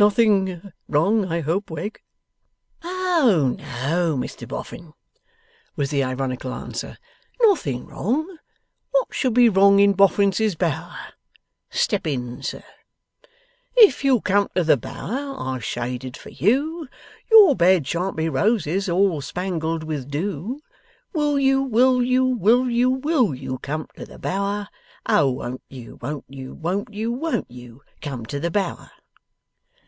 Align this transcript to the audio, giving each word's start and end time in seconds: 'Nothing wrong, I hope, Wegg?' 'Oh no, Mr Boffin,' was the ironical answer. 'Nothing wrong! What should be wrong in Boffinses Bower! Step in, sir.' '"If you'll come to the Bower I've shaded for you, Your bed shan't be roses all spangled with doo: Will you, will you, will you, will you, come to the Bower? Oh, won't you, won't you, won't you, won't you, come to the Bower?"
'Nothing 0.00 0.72
wrong, 0.86 1.24
I 1.24 1.40
hope, 1.40 1.70
Wegg?' 1.70 2.00
'Oh 2.84 3.56
no, 3.58 4.16
Mr 4.16 4.46
Boffin,' 4.46 4.92
was 5.74 5.90
the 5.90 6.04
ironical 6.04 6.54
answer. 6.54 6.98
'Nothing 7.42 7.86
wrong! 7.86 8.38
What 8.92 9.08
should 9.10 9.34
be 9.34 9.48
wrong 9.48 9.80
in 9.80 9.94
Boffinses 9.94 10.54
Bower! 10.54 10.96
Step 11.70 12.06
in, 12.06 12.44
sir.' 12.44 12.62
'"If 13.74 14.04
you'll 14.04 14.20
come 14.20 14.48
to 14.54 14.62
the 14.62 14.76
Bower 14.76 15.34
I've 15.36 15.64
shaded 15.64 16.16
for 16.16 16.30
you, 16.30 16.86
Your 17.32 17.56
bed 17.56 17.84
shan't 17.84 18.14
be 18.16 18.28
roses 18.28 18.88
all 18.88 19.20
spangled 19.20 19.82
with 19.82 20.08
doo: 20.08 20.60
Will 21.12 21.40
you, 21.40 21.60
will 21.60 22.04
you, 22.04 22.24
will 22.24 22.70
you, 22.70 22.88
will 22.88 23.34
you, 23.34 23.58
come 23.62 23.88
to 23.96 24.06
the 24.06 24.20
Bower? 24.20 24.68
Oh, 25.06 25.28
won't 25.32 25.62
you, 25.68 25.98
won't 26.00 26.24
you, 26.28 26.54
won't 26.54 26.94
you, 26.94 27.10
won't 27.10 27.50
you, 27.50 27.82
come 28.00 28.24
to 28.26 28.38
the 28.38 28.52
Bower?" 28.52 28.92